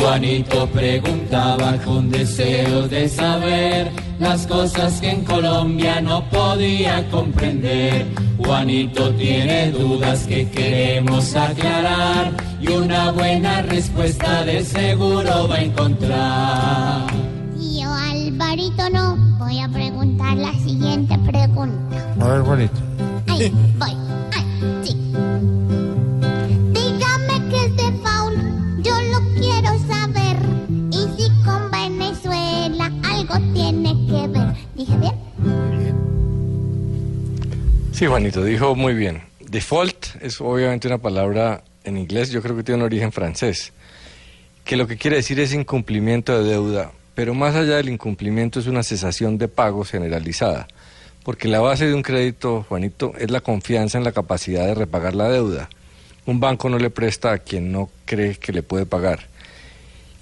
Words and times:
Juanito 0.00 0.66
preguntaba 0.68 1.76
con 1.84 2.10
deseo 2.10 2.88
de 2.88 3.06
saber 3.06 3.92
las 4.18 4.46
cosas 4.46 4.98
que 4.98 5.10
en 5.10 5.24
Colombia 5.24 6.00
no 6.00 6.24
podía 6.30 7.06
comprender. 7.10 8.06
Juanito 8.38 9.10
tiene 9.14 9.70
dudas 9.70 10.26
que 10.26 10.48
queremos 10.48 11.36
aclarar 11.36 12.32
y 12.62 12.68
una 12.68 13.12
buena 13.12 13.60
respuesta 13.60 14.42
de 14.44 14.64
seguro 14.64 15.46
va 15.48 15.56
a 15.56 15.62
encontrar. 15.62 17.06
Tío 17.58 17.92
Alvarito 17.92 18.88
no, 18.90 19.16
voy 19.38 19.60
a 19.60 19.68
preguntar 19.68 20.34
la 20.38 20.52
siguiente 20.54 21.18
pregunta. 21.18 22.14
A 22.20 22.28
ver, 22.28 22.40
Juanito. 22.40 22.80
Ahí, 23.28 23.52
voy. 23.78 23.99
¿Dije 34.80 34.96
bien? 34.96 35.12
Sí, 37.92 38.06
Juanito, 38.06 38.42
dijo 38.42 38.74
muy 38.74 38.94
bien. 38.94 39.20
Default 39.40 40.22
es 40.22 40.40
obviamente 40.40 40.88
una 40.88 40.96
palabra 40.96 41.62
en 41.84 41.98
inglés, 41.98 42.30
yo 42.30 42.40
creo 42.40 42.56
que 42.56 42.62
tiene 42.62 42.78
un 42.78 42.86
origen 42.86 43.12
francés, 43.12 43.74
que 44.64 44.76
lo 44.76 44.86
que 44.86 44.96
quiere 44.96 45.16
decir 45.16 45.38
es 45.38 45.52
incumplimiento 45.52 46.42
de 46.42 46.48
deuda, 46.52 46.92
pero 47.14 47.34
más 47.34 47.56
allá 47.56 47.76
del 47.76 47.90
incumplimiento 47.90 48.58
es 48.58 48.68
una 48.68 48.82
cesación 48.82 49.36
de 49.36 49.48
pagos 49.48 49.90
generalizada, 49.90 50.66
porque 51.24 51.46
la 51.46 51.60
base 51.60 51.86
de 51.86 51.92
un 51.92 52.00
crédito, 52.00 52.64
Juanito, 52.66 53.12
es 53.18 53.30
la 53.30 53.42
confianza 53.42 53.98
en 53.98 54.04
la 54.04 54.12
capacidad 54.12 54.64
de 54.64 54.74
repagar 54.74 55.14
la 55.14 55.28
deuda. 55.28 55.68
Un 56.24 56.40
banco 56.40 56.70
no 56.70 56.78
le 56.78 56.88
presta 56.88 57.32
a 57.32 57.38
quien 57.38 57.70
no 57.70 57.90
cree 58.06 58.36
que 58.36 58.54
le 58.54 58.62
puede 58.62 58.86
pagar. 58.86 59.26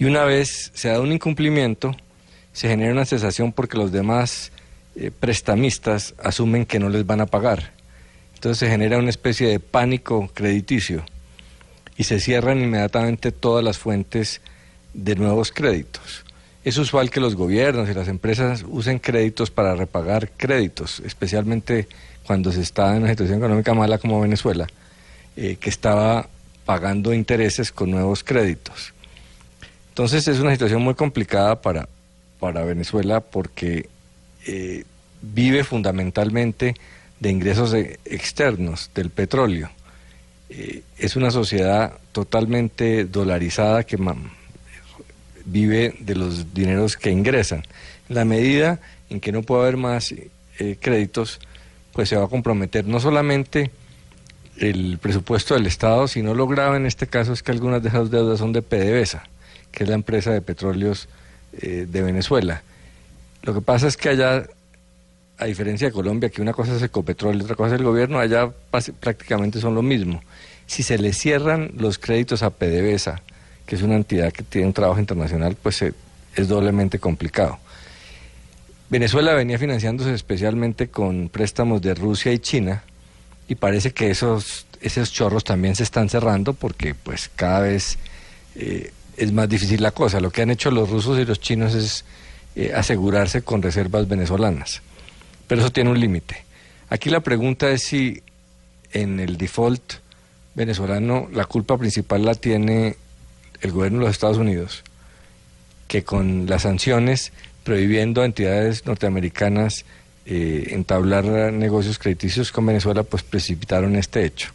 Y 0.00 0.06
una 0.06 0.24
vez 0.24 0.72
se 0.74 0.88
da 0.88 1.00
un 1.00 1.12
incumplimiento, 1.12 1.94
se 2.58 2.66
genera 2.66 2.90
una 2.90 3.04
cesación 3.04 3.52
porque 3.52 3.76
los 3.76 3.92
demás 3.92 4.50
eh, 4.96 5.12
prestamistas 5.12 6.16
asumen 6.20 6.66
que 6.66 6.80
no 6.80 6.88
les 6.88 7.06
van 7.06 7.20
a 7.20 7.26
pagar. 7.26 7.70
Entonces 8.34 8.58
se 8.58 8.68
genera 8.68 8.98
una 8.98 9.10
especie 9.10 9.46
de 9.46 9.60
pánico 9.60 10.28
crediticio 10.34 11.04
y 11.96 12.02
se 12.02 12.18
cierran 12.18 12.60
inmediatamente 12.60 13.30
todas 13.30 13.62
las 13.62 13.78
fuentes 13.78 14.40
de 14.92 15.14
nuevos 15.14 15.52
créditos. 15.52 16.24
Es 16.64 16.78
usual 16.78 17.10
que 17.10 17.20
los 17.20 17.36
gobiernos 17.36 17.88
y 17.88 17.94
las 17.94 18.08
empresas 18.08 18.64
usen 18.66 18.98
créditos 18.98 19.52
para 19.52 19.76
repagar 19.76 20.28
créditos, 20.36 21.00
especialmente 21.06 21.86
cuando 22.26 22.50
se 22.50 22.62
está 22.62 22.90
en 22.96 23.02
una 23.02 23.10
situación 23.10 23.38
económica 23.38 23.72
mala 23.72 23.98
como 23.98 24.20
Venezuela, 24.20 24.66
eh, 25.36 25.58
que 25.60 25.70
estaba 25.70 26.28
pagando 26.64 27.14
intereses 27.14 27.70
con 27.70 27.92
nuevos 27.92 28.24
créditos. 28.24 28.94
Entonces 29.90 30.26
es 30.26 30.40
una 30.40 30.50
situación 30.50 30.82
muy 30.82 30.94
complicada 30.94 31.62
para, 31.62 31.88
para 32.38 32.64
Venezuela 32.64 33.20
porque 33.20 33.88
eh, 34.46 34.84
vive 35.22 35.64
fundamentalmente 35.64 36.74
de 37.20 37.30
ingresos 37.30 37.74
e- 37.74 37.98
externos 38.04 38.90
del 38.94 39.10
petróleo. 39.10 39.70
Eh, 40.50 40.82
es 40.98 41.16
una 41.16 41.30
sociedad 41.30 41.94
totalmente 42.12 43.04
dolarizada 43.04 43.84
que 43.84 43.98
vive 45.44 45.94
de 46.00 46.14
los 46.14 46.54
dineros 46.54 46.96
que 46.96 47.10
ingresan. 47.10 47.64
En 48.08 48.14
la 48.14 48.24
medida 48.24 48.80
en 49.10 49.20
que 49.20 49.32
no 49.32 49.42
puede 49.42 49.62
haber 49.62 49.76
más 49.76 50.12
eh, 50.12 50.76
créditos, 50.80 51.40
pues 51.92 52.08
se 52.08 52.16
va 52.16 52.24
a 52.24 52.28
comprometer 52.28 52.86
no 52.86 53.00
solamente 53.00 53.70
el 54.58 54.98
presupuesto 54.98 55.54
del 55.54 55.66
Estado, 55.66 56.08
sino 56.08 56.34
lo 56.34 56.46
grave 56.46 56.76
en 56.76 56.86
este 56.86 57.06
caso 57.06 57.32
es 57.32 57.42
que 57.42 57.52
algunas 57.52 57.82
de 57.82 57.90
esas 57.90 58.10
deudas 58.10 58.38
son 58.38 58.52
de 58.52 58.62
PDVSA, 58.62 59.24
que 59.70 59.84
es 59.84 59.88
la 59.88 59.94
empresa 59.94 60.32
de 60.32 60.42
petróleos 60.42 61.08
eh, 61.52 61.86
de 61.88 62.02
Venezuela. 62.02 62.62
Lo 63.42 63.54
que 63.54 63.60
pasa 63.60 63.86
es 63.86 63.96
que 63.96 64.10
allá, 64.10 64.46
a 65.38 65.44
diferencia 65.44 65.88
de 65.88 65.92
Colombia, 65.92 66.28
que 66.28 66.42
una 66.42 66.52
cosa 66.52 66.76
es 66.76 66.82
Ecopetrol 66.82 67.36
y 67.36 67.42
otra 67.42 67.56
cosa 67.56 67.74
es 67.74 67.80
el 67.80 67.86
gobierno, 67.86 68.18
allá 68.18 68.50
prácticamente 69.00 69.60
son 69.60 69.74
lo 69.74 69.82
mismo. 69.82 70.22
Si 70.66 70.82
se 70.82 70.98
le 70.98 71.12
cierran 71.12 71.72
los 71.76 71.98
créditos 71.98 72.42
a 72.42 72.50
PDVSA, 72.50 73.22
que 73.64 73.76
es 73.76 73.82
una 73.82 73.96
entidad 73.96 74.32
que 74.32 74.42
tiene 74.42 74.66
un 74.66 74.72
trabajo 74.72 75.00
internacional, 75.00 75.56
pues 75.62 75.80
eh, 75.82 75.94
es 76.34 76.48
doblemente 76.48 76.98
complicado. 76.98 77.58
Venezuela 78.90 79.34
venía 79.34 79.58
financiándose 79.58 80.14
especialmente 80.14 80.88
con 80.88 81.28
préstamos 81.28 81.82
de 81.82 81.94
Rusia 81.94 82.32
y 82.32 82.38
China 82.38 82.82
y 83.46 83.54
parece 83.54 83.92
que 83.92 84.10
esos, 84.10 84.66
esos 84.80 85.12
chorros 85.12 85.44
también 85.44 85.76
se 85.76 85.82
están 85.82 86.08
cerrando 86.08 86.54
porque 86.54 86.94
pues 86.94 87.30
cada 87.34 87.60
vez 87.60 87.98
eh, 88.54 88.92
es 89.18 89.32
más 89.32 89.48
difícil 89.48 89.82
la 89.82 89.90
cosa. 89.90 90.20
Lo 90.20 90.30
que 90.30 90.42
han 90.42 90.50
hecho 90.50 90.70
los 90.70 90.88
rusos 90.88 91.18
y 91.18 91.24
los 91.24 91.40
chinos 91.40 91.74
es 91.74 92.04
eh, 92.56 92.72
asegurarse 92.74 93.42
con 93.42 93.62
reservas 93.62 94.08
venezolanas. 94.08 94.82
Pero 95.46 95.60
eso 95.60 95.70
tiene 95.70 95.90
un 95.90 96.00
límite. 96.00 96.44
Aquí 96.88 97.10
la 97.10 97.20
pregunta 97.20 97.70
es 97.70 97.82
si 97.82 98.22
en 98.92 99.20
el 99.20 99.36
default 99.36 99.94
venezolano 100.54 101.28
la 101.32 101.44
culpa 101.44 101.76
principal 101.76 102.24
la 102.24 102.34
tiene 102.34 102.96
el 103.60 103.72
gobierno 103.72 103.98
de 103.98 104.06
los 104.06 104.12
Estados 104.12 104.38
Unidos, 104.38 104.82
que 105.88 106.04
con 106.04 106.46
las 106.46 106.62
sanciones 106.62 107.32
prohibiendo 107.64 108.22
a 108.22 108.24
entidades 108.24 108.86
norteamericanas 108.86 109.84
eh, 110.26 110.68
entablar 110.70 111.24
negocios 111.52 111.98
crediticios 111.98 112.52
con 112.52 112.66
Venezuela, 112.66 113.02
pues 113.02 113.22
precipitaron 113.22 113.96
este 113.96 114.24
hecho. 114.24 114.50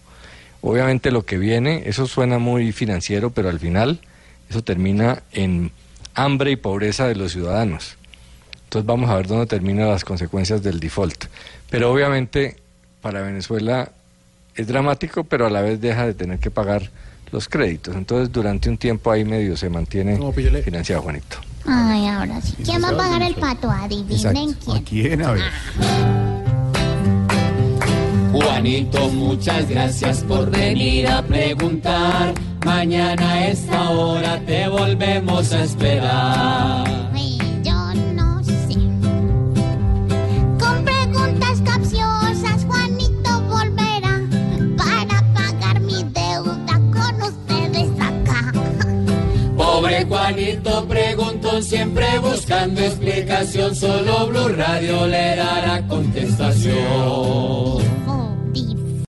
Obviamente 0.62 1.12
lo 1.12 1.26
que 1.26 1.38
viene, 1.38 1.84
eso 1.86 2.08
suena 2.08 2.40
muy 2.40 2.72
financiero, 2.72 3.32
pero 3.32 3.50
al 3.50 3.60
final 3.60 4.00
eso 4.54 4.64
termina 4.64 5.24
en 5.32 5.72
hambre 6.14 6.52
y 6.52 6.56
pobreza 6.56 7.08
de 7.08 7.16
los 7.16 7.32
ciudadanos. 7.32 7.98
Entonces 8.66 8.86
vamos 8.86 9.10
a 9.10 9.16
ver 9.16 9.28
dónde 9.28 9.48
terminan 9.48 9.90
las 9.90 10.06
consecuencias 10.06 10.62
del 10.62 10.80
default. 10.80 11.26
Pero 11.72 11.92
obviamente 11.92 12.58
para 13.02 13.22
Venezuela 13.22 13.92
es 14.56 14.68
dramático, 14.68 15.24
pero 15.24 15.48
a 15.48 15.50
la 15.50 15.62
vez 15.62 15.82
deja 15.82 16.06
de 16.06 16.14
tener 16.14 16.38
que 16.38 16.52
pagar 16.52 16.92
los 17.32 17.50
créditos. 17.50 17.96
Entonces 17.96 18.32
durante 18.32 18.70
un 18.70 18.78
tiempo 18.78 19.12
ahí 19.12 19.26
medio 19.26 19.58
se 19.58 19.70
mantiene 19.70 20.20
No, 20.20 20.32
financiado, 20.32 21.02
Juanito. 21.02 21.38
Ay, 21.66 22.08
ahora 22.08 22.40
sí. 22.42 22.56
¿Quién 22.64 22.84
va 22.84 22.90
a 22.90 22.98
pagar 22.98 23.24
el 23.24 23.36
pato? 23.36 23.72
Adivinen 23.72 24.54
quién. 24.54 24.84
quién? 24.84 25.24
A 25.24 25.32
ver. 25.32 25.44
Juanito, 28.32 29.10
muchas 29.10 29.68
gracias 29.68 30.24
por 30.24 30.52
venir 30.52 31.08
a 31.08 31.24
preguntar. 31.24 32.34
Mañana 32.66 33.32
a 33.32 33.48
esta 33.48 33.90
hora 33.90 34.40
te 34.46 34.68
volvemos 34.68 35.52
a 35.52 35.64
esperar. 35.64 36.84
Yo 37.62 37.94
no 38.14 38.42
sé. 38.44 38.78
Con 40.60 40.84
preguntas 40.86 41.62
capciosas, 41.66 42.66
Juanito 42.66 43.42
volverá 43.50 44.22
para 44.78 45.22
pagar 45.34 45.80
mi 45.82 46.04
deuda 46.04 46.80
con 46.92 47.22
ustedes 47.22 47.90
acá. 48.00 48.52
Pobre 49.58 50.06
Juanito 50.06 50.86
preguntó 50.88 51.62
siempre 51.62 52.18
buscando 52.20 52.80
explicación. 52.82 53.76
Solo 53.76 54.28
Blue 54.28 54.50
Radio 54.50 55.06
le 55.08 55.36
dará 55.36 55.86
contestación. 55.88 58.03